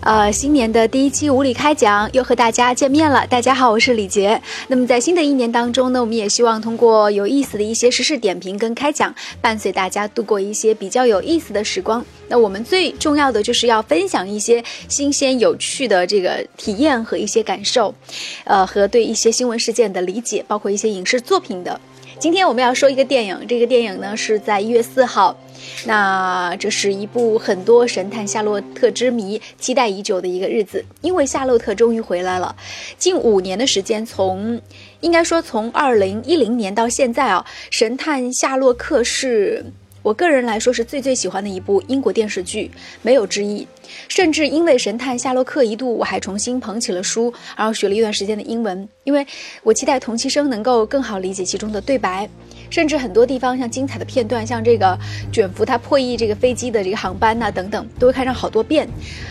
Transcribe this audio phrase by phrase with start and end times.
[0.00, 3.26] 呃，新年的第一期无理开讲又和大家见面了。
[3.26, 4.40] 大家好，我是李杰。
[4.68, 12.04] 那么在新的一年当中呢，我们也希望通过有意思的一些时事点评跟开讲，伴随大家度过一些比较有意思的时光。
[12.28, 17.92] 那我们最重要的就是要分享一些新鲜有趣的这个体验和一些感受，
[18.44, 21.78] 呃，和对一些新闻事件的理解，包括一些影视作品的。
[22.18, 25.36] 今天我们要说一个电影，这个电影呢是在一月四号。
[25.86, 32.56] 那这是一部很多神探夏洛特之谜期待已久的一个日子，因为夏洛特终于回来了。
[32.98, 34.60] 近五年的时间，从
[35.00, 39.64] 应该说从二零一零年到现在啊，神探夏洛克是。
[40.00, 42.70] 我个人来说是最最喜欢的一部英国电视剧，
[43.02, 43.66] 没有之一。
[44.08, 49.26] 甚至因为《神探夏洛克》，一度我还重新捧起了书，然后学了一段时间的英文，因为
[49.62, 52.28] 我期待同期生能够更好理解其中的对白。
[52.70, 54.98] 甚至很多地方像精彩的片段，像这个
[55.32, 58.86] 卷福他破译这个飞机的这个航班呐等等，都会看上好多遍。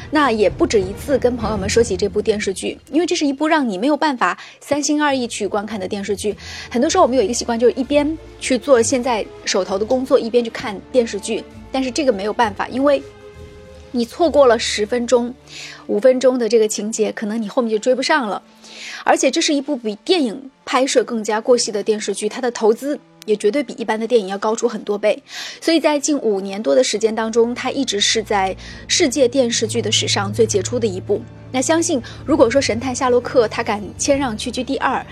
[0.10, 6.36] 那也不止一次跟朋友们说起这部电视剧，因为这是一部让你没有办法三心二意去观看的电视剧。
[6.72, 11.44] 很多时候我们有一个习惯，就是一边去做现在手头的工作，一边去看电视剧。
[11.72, 13.04] 但是这个没有办法，因为
[13.98, 15.34] 你错过了十分钟、
[15.88, 18.42] 五分钟的这个情节，可能你后面就追不上了。
[19.04, 23.00] 而且这是一部比电影拍摄更加过细的电视剧，它的投资。
[23.26, 25.22] 也绝对比一般的电影要高出很多倍，
[25.60, 28.56] 所以在近五年多的时间当中，它一直是在
[28.88, 31.22] 世界电视剧的史上最杰出的一部。
[31.52, 35.06] 那相信，如果说《神探夏洛克》他敢谦让屈居第二，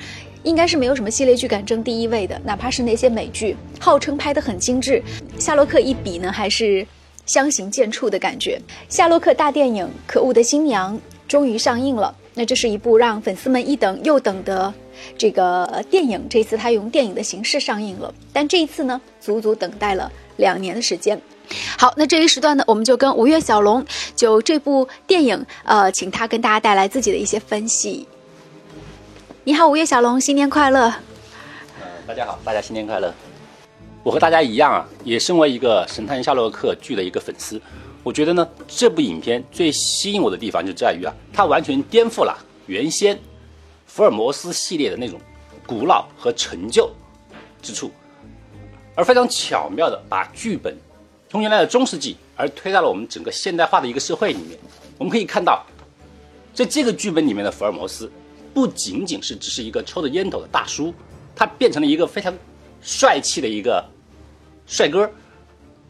[0.44, 2.40] 应该是没有什么系列剧敢争第一位的。
[2.46, 5.04] 哪怕是那些美剧，号称拍得很精致，
[5.38, 6.88] 夏洛克一比呢，还是
[7.26, 8.62] 相形见绌的感觉。
[8.90, 10.96] 夏洛克大电影《可恶的新娘》
[11.28, 14.74] 终于上映了，那这是一部让粉丝们一等又等的。
[15.18, 21.20] 这个电影这次它用电影的形式上映了，但这一次呢，足足等待了两年的时间。
[21.78, 28.08] 好，那这一时段呢，我们就跟五月小龙就这部电影，呃，请他跟大家带来自己的一些分析。
[29.44, 30.86] 你好，五月小龙，新年快乐！
[30.86, 33.14] 呃，大家好，大家新年快乐！
[34.06, 37.60] 我和大家一样啊，也身为一个《神探夏洛克》剧的一个粉丝，
[38.04, 43.20] 我觉得呢，这部影片最吸引我的地方就在于啊，它完全颠覆了原先。
[43.88, 45.20] 福尔摩斯系列的那种
[45.66, 46.88] 古老和陈旧
[47.64, 47.90] 之处，
[48.94, 50.78] 而非常巧妙的把剧本
[51.28, 54.60] 从原来的中世纪而推到了我们整个现代化的一个社会里面。
[55.00, 55.66] 我们可以看到，
[56.54, 58.12] 在这个剧本里面的福尔摩斯
[58.54, 60.94] 不仅仅是只是一个抽着烟斗的大叔，
[61.36, 62.32] 他变成了一个非常
[62.82, 63.84] 帅气的一个
[64.68, 65.10] 帅哥，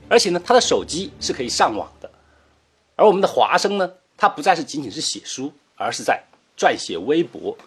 [0.09, 2.09] 而且呢，他的手机是可以上网的。
[2.95, 6.23] 而我们的华生呢，他不再是仅仅是写书，而是在
[6.57, 7.57] 撰写微博。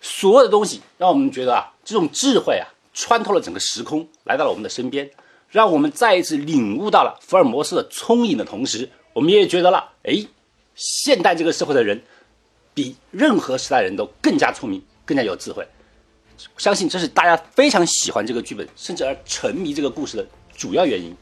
[0.00, 5.10] 所有的东西让我们觉得啊，这种智慧啊，穿透了整个时空，来到了我们的身边，
[5.48, 10.26] 让我们再一次领悟到了福尔摩斯的聪颖的同时，我们也觉得了，哎，
[10.74, 12.02] 现代这个社会的人，
[12.72, 15.66] 比任何时代人都更加聪明，更加有智慧。
[16.56, 20.26] 相信这是大家非常喜欢这个剧本，甚至而沉迷这个故事的
[20.60, 21.16] 主要原因。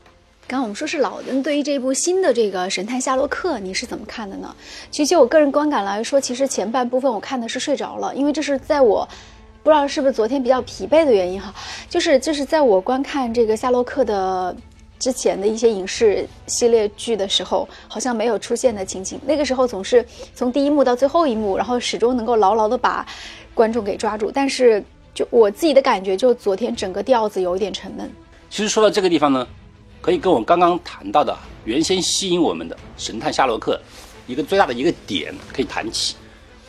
[0.48, 4.52] 刚刚我们说是老的，对于这部新的这个《神探夏洛克》，你是怎么看的呢？
[4.90, 9.08] 其实就我个人观感来说，其实前半部分我看的是睡着了，因为这是在我
[9.62, 11.54] 不知道是不是昨天比较疲惫的原因哈，
[11.88, 14.56] 就是就是在我观看这个夏洛克的
[14.98, 19.20] 之前的一些影视系列剧的时候，好像没有出现的情景。
[19.24, 20.04] 那个时候总是
[20.34, 23.06] 从第一幕到最后一幕，然后始终能够牢牢的把
[23.54, 24.32] 观众给抓住。
[24.32, 24.82] 但是
[25.14, 28.10] 就我自己的感觉，就昨天整个调子有一点沉闷。
[28.50, 29.46] 其实说到这个地方呢。
[30.00, 33.78] 可以跟我刚刚谈到的原先吸引我们的神探夏洛克
[34.28, 36.14] 一个最大的一个点可以谈起。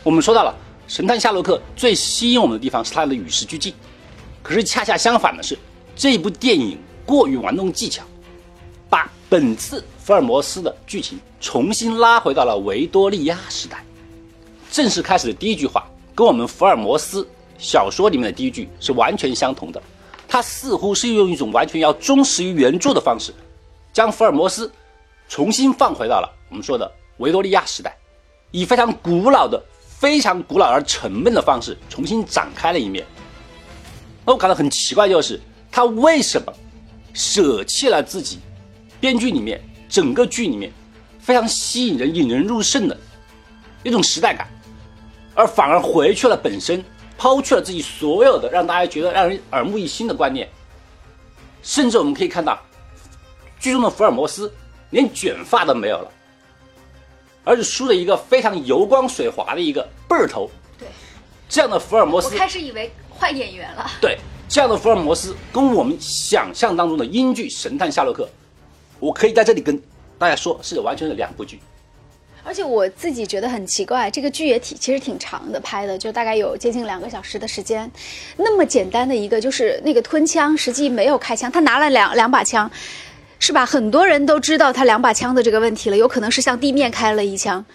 [0.03, 0.53] 我们说到了
[0.87, 3.71] 神探夏洛克最吸引我们的地方是他的与时俱进，
[4.41, 5.57] 可是恰恰相反的是，
[5.95, 6.75] 这部电影
[7.05, 8.03] 过于玩弄技巧，
[8.89, 13.85] 把本次福尔摩斯的剧情重新拉回到了维多利亚时代。
[14.71, 17.25] 正式开始的第一句话跟我们福尔摩斯
[17.59, 19.81] 小说里面的第一句是完全相同的。
[20.31, 23.33] 他似乎是用一种完全要忠实于原著的方式，
[23.91, 24.71] 将福尔摩斯
[25.27, 27.97] 重新放回到了我们说的维多利亚时代，
[28.51, 33.03] 以非常古老的、非常古老而沉闷的方式重新展开了一面。
[34.23, 35.41] 那我感到很奇怪，就是
[35.71, 36.53] 他为什么
[37.11, 38.37] 舍弃了自己
[38.99, 39.59] 编剧里面
[39.89, 40.71] 整个剧里面
[41.19, 42.95] 非常吸引人、引人入胜的
[43.81, 44.47] 一种时代感，
[45.33, 46.85] 而反而回去了本身。
[47.19, 50.47] 抛去了自己所有的让大家觉得让人耳目一新的观念，
[51.61, 52.57] 甚至我们可以看到，
[53.59, 54.49] 剧中的福尔摩斯
[54.91, 56.09] 连卷发都没有了，
[57.43, 60.49] 而是梳了一个非常油光水滑的一个背儿头。
[60.77, 60.87] 对，
[61.49, 63.85] 这样的福尔摩斯，我开始以为换演员了。
[63.99, 64.17] 对，
[64.47, 68.23] 这样的福尔摩斯跟我们想象当中的英剧《神探夏洛克》，
[68.97, 69.77] 我可以在这里跟
[70.17, 71.59] 大家说，是完全是两部剧。
[72.49, 77.87] 而且我自己觉得很奇怪，这个剧也挺其实挺长的，拍的就大概有接近两个小时的时间。
[78.37, 82.67] 那么简单的一个就是那个吞枪，实际没有开枪，他拿了两两把枪，
[83.39, 83.65] 是吧？
[83.65, 87.65] 很多人都知道他两把枪的这个问题了，有可能是向地面开了一枪。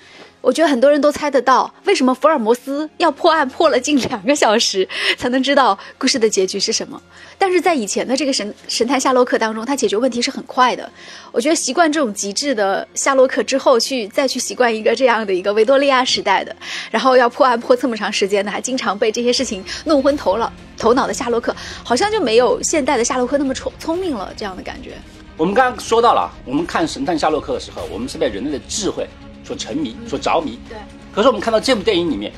[0.41, 7.01] 我觉得很多人都猜得到，为什么福尔摩斯要破案破了近两个小时才能知道故事的结局是什么？
[7.39, 10.87] 但是在以前的这个神神探夏洛克当中，他解决问题是很快的。
[11.33, 16.55] 我觉得习惯这种极致的夏洛克之后，去再去习惯一个这样的一个维多利亚时代的，
[16.91, 24.91] 然后要破案破这么长时间的，还经常被这些事情弄昏头脑头脑的夏洛克，好像就没有现代的夏洛克那么聪聪明了这样的感觉。
[25.37, 29.09] 我们刚刚说到了，我们看神探夏洛克的时候，我们是被人类的智慧。
[29.47, 30.59] 所沉迷，所着迷。
[30.71, 30.79] 对。
[31.13, 32.33] 可是我们看到这部电影里面，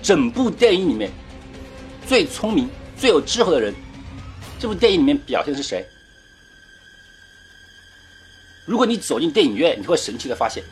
[0.00, 1.10] 整部电影里面
[2.06, 3.74] 最聪明、最有智慧的人，
[4.58, 5.84] 这部电影里面表现的是谁？
[8.64, 10.64] 如果你走进电影院，你会神奇的发现，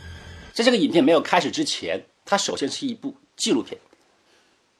[0.55, 3.79] 在这个影片没有开始之前，它首先是一部纪录片。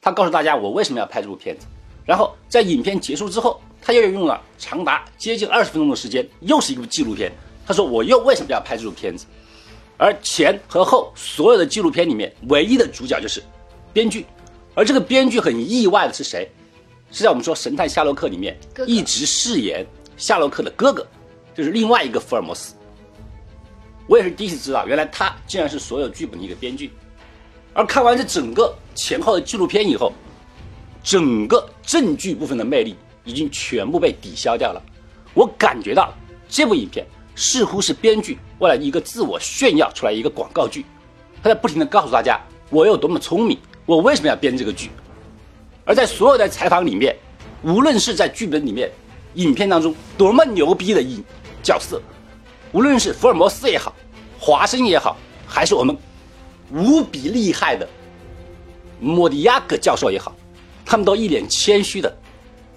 [0.01, 1.67] 他告诉大家我为什么要拍这部片子，
[2.07, 7.31] 然后在影片结束之后，他又用了长达接近二十分钟的时间，又是一部纪录片。
[7.65, 9.25] 他说我又为什么要拍这部片子？
[9.97, 13.43] 而前和后所有的纪录片里面，唯一的主角就是
[13.91, 14.25] 编剧，
[14.75, 16.49] 而这个编剧很意外的是谁？
[17.11, 19.85] 是在我们说《神探夏洛克》里面一直饰演
[20.17, 21.07] 夏洛克的哥哥，
[21.55, 22.75] 就是另外一个福尔摩斯。
[24.07, 26.91] 我也是第一次知道，原来他竟然是所有剧本的一个编剧。
[27.73, 30.11] 而看完这整个前后的纪录片以后，
[31.03, 32.95] 整个证据部分的魅力
[33.27, 34.81] 已经全部被抵消掉了。
[35.35, 36.11] 我感觉到
[36.49, 37.05] 这部影片。
[37.39, 40.83] 似乎是编剧为了一个自我炫耀出来一个广告剧，
[41.43, 42.41] 他在不停的告诉大家
[42.71, 44.89] 我有多么聪明，我为什么要编这个剧。
[45.85, 47.15] 而在所有的采访里面，
[47.61, 48.91] 无论是在剧本里面、
[49.35, 51.23] 影片当中多么牛逼的影
[51.61, 52.01] 角色，
[52.71, 53.93] 无论是福尔摩斯也好，
[54.39, 55.15] 华生也好，
[55.45, 55.95] 还是我们
[56.71, 57.87] 无比厉害的
[58.99, 60.35] 莫迪亚克教授也好，
[60.83, 62.11] 他们都一脸谦虚的。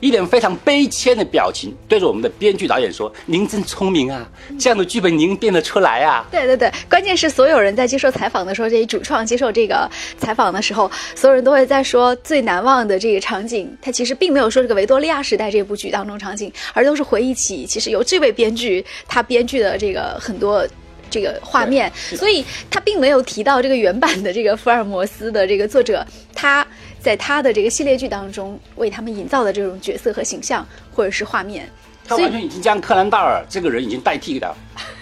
[0.00, 4.26] 一脸非常悲切的表情，对着我们的编剧导演说：“您真聪明啊，
[4.58, 9.88] 这样的剧本您编得出来啊？”对对对，关键是所有人在接受采访的时候，这些主创接受这个
[10.18, 13.70] 采访的时候，所有人都会在说最难忘的这个场景。
[13.82, 20.66] 他其实并没有说这个维多利亚时代这部剧当中场景，而都是回忆起其实由这位编剧他编剧的这个很多
[21.10, 26.66] 这个画面，所以他并没有提到这个原版的这个福尔摩斯的这个作者他。
[27.00, 31.68] 在他的这个系列剧当中，为他们营造的这种角色和形象，或者是画面，
[32.06, 34.54] 他完全已经将柯南道尔这个人已经代替了，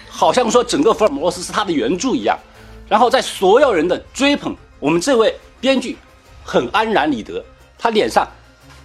[0.07, 2.39] 好像说整个福尔摩斯是他的原著一样。
[2.87, 5.97] 然后在所有人的追捧，我们这位编剧
[6.43, 7.43] 很安然理得，
[7.77, 8.27] 他脸上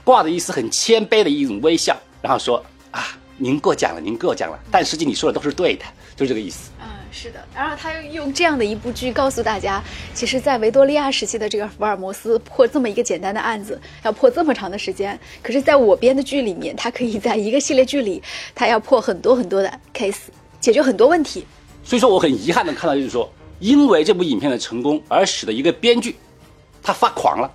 [0.02, 5.84] 挂着一丝很谦卑的一种微笑，然后说：“啊，您过奖了，您过奖了。”但实际你说的都是对的，
[6.16, 6.70] 就这个意思。
[7.16, 9.80] 是的，然后他又用这样的一部剧告诉大家，
[10.12, 15.18] 其实，在维多利亚时期的这个福尔摩斯破这么一个简单的案子，要破这么长的时间。
[15.40, 18.20] 可是，在我编的剧里面，他可以在一个系列剧里，
[18.52, 20.24] 他要破很多很多的 case，
[20.58, 21.46] 解决很多问题。
[21.84, 26.16] 所以说，我很遗憾的看到，就是说，因为这部影片的成功，而使得一个编剧
[26.82, 27.48] 他发狂了，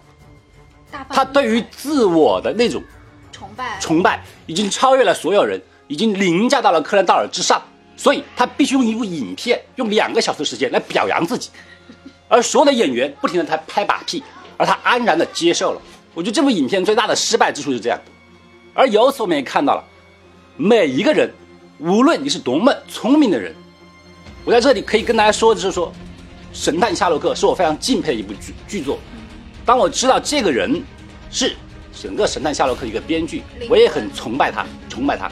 [1.10, 2.82] 他对于自我的那种
[3.34, 7.62] 崇拜，崇拜已经超越了所有人，已经凌驾到了柯南道尔之上。
[8.00, 11.50] 所以他必须用一部影片，用两个小时的时间来表扬自己，
[12.30, 14.24] 而所有的演员不停的他拍马屁，
[14.56, 15.82] 而他安然的接受了。
[16.14, 18.00] 我觉得这部影片最大的失败之处是这样，
[18.74, 19.84] 而由此我们也看到了，
[20.56, 21.30] 每一个人，
[21.80, 23.54] 无论你是多么聪明的人，
[24.46, 25.88] 我在这里可以跟大家说的就是说，
[26.54, 28.98] 《神探夏洛克》是我非常敬佩的一部剧剧作。
[29.66, 30.82] 当我知道这个人
[31.30, 31.54] 是
[32.02, 35.30] 整个《神探夏洛克》一个编剧，我也很崇拜他，崇拜他。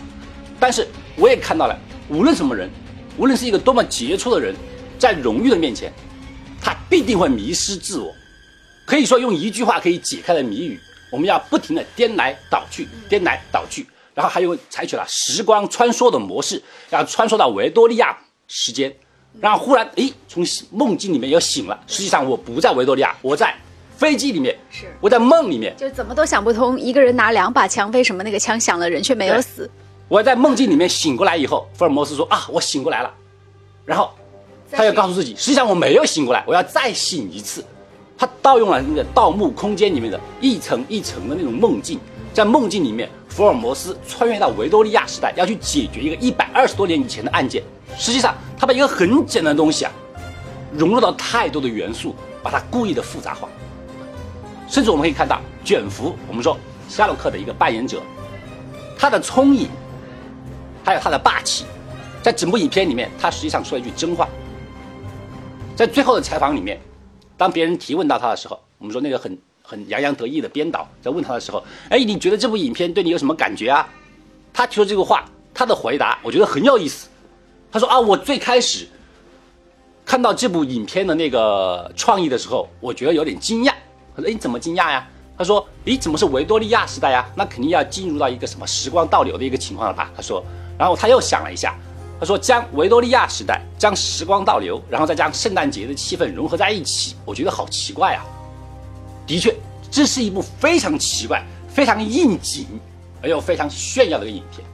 [0.60, 1.80] 但是我也看到了。
[2.10, 2.70] 无论什么人，
[3.18, 4.56] 无论是一个多么杰出的人，
[4.98, 5.92] 在荣誉的面前，
[6.62, 8.14] 他必定会迷失自我。
[8.86, 10.80] 可以说，用一句话可以解开的谜语：
[11.12, 18.96] 我们要不停的颠来倒去，颠来倒去，然后还有采取了时光穿梭的模式，要穿梭到维多利亚时间，
[19.42, 21.78] 然后忽然诶，从梦境里面又醒了。
[21.88, 23.54] 实际上我不在维多利亚，我在
[23.98, 29.70] 飞机里面，是我在梦里面，就怎么都想不通，一个人拿两把枪，为什么那个枪响了，人却没有死？
[30.08, 33.14] 我在梦境里面醒过来以后，福尔摩斯说：“啊，我醒过来了。”
[33.84, 34.10] 然后
[34.72, 37.64] 他又告诉自己，实际上我没有醒过来，我要再醒一次。
[38.18, 42.00] 他盗用了那个《盗墓空间》里面的一层一层的那种梦境，
[42.34, 47.62] 在梦境里面，福尔摩斯穿越到维多利亚时代，要去解决一个一百二十多年以前的案件。
[47.98, 49.92] 实际上，他把一个很简单的东西啊，
[50.72, 53.48] 融入到太多的元素，把它故意的复杂化。
[54.68, 56.58] 甚至我们可以看到，卷福，我们说
[56.90, 58.02] 夏洛克的一个扮演者，
[58.98, 59.70] 他的聪颖。
[60.88, 61.66] 还有他的霸气，
[62.24, 64.26] 在整部影片里面，他实际上说了一句真话
[65.76, 66.80] ：“在最后的采访里面，
[67.36, 73.86] 当别人提问到他的时候，我们说那个很很洋洋得意的编导在问他的时候，哎，你觉得这部影片对你有什么感觉啊？
[74.54, 77.10] 他提出这个话，他的回答我觉得很有意思。
[77.70, 78.88] 他说啊，我最开始
[80.06, 83.74] 看到这部影片的那个创意的时候，我觉得有点惊讶。
[84.16, 85.06] 他说，哎，怎么惊讶呀？
[85.38, 87.30] 他说，你，怎么是维多利亚时代呀？
[87.36, 90.10] 那肯定要进入到一个什么时光倒流的一个情况了吧？
[90.16, 90.42] 他说，
[90.78, 91.76] 然后他又想了一下。
[92.20, 98.26] 他说：“将维多利亚时代，将时光倒流，然后再将圣诞节的气氛融合在一起，我觉得好奇怪啊！
[99.28, 99.56] 的确，
[99.92, 102.66] 这是一部非常奇怪、非常应景
[103.22, 104.66] 而又非常炫耀的一个影片。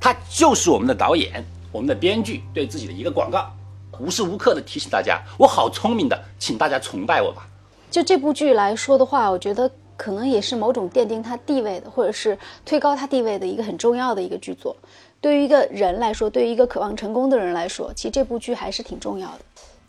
[0.00, 3.52] 它就是我们的导演、我们的编剧对自己的一个广告，
[3.98, 7.48] 无时无刻的提醒大家：我好聪明的，请大家崇拜我吧。”
[7.90, 14.76] 就这部剧来说的话，我觉得可能也是某种奠定他地位的，或者是推高他地位的一个很重要的一个剧作。
[15.20, 19.38] 对于一个人来说，对于一个渴望成功的人来说，其实这部剧还是挺重要的。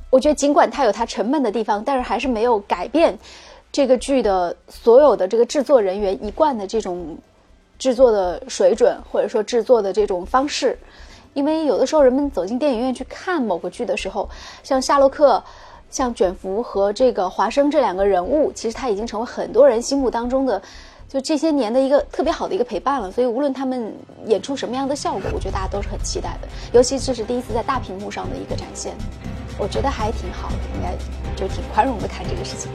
[0.09, 3.15] 我觉得尽管它有它沉闷的地方，但是还是没有改变
[3.71, 7.17] 这个剧的所有的这个制作人员一贯的这种
[7.77, 10.79] 制作的水准，或者说制作的这种方式。
[11.33, 14.27] 因为有的时候人们走进电影院去看某个剧的时候，
[14.63, 15.43] 像夏洛克、
[15.91, 20.59] 像卷福和这个华生这两个人物，其实他已经成为很多人心目当中的。
[21.09, 23.93] 就这些年的一个特别好的一个陪伴了，所以无论他们
[24.25, 26.47] 演出什么样的效果，我觉得大家都是很期待的。
[26.73, 28.93] 尤其这是第一次在大屏幕上的一个展现，
[29.57, 30.93] 我觉得还挺好的，应该
[31.33, 32.69] 就挺宽容的看这个事情。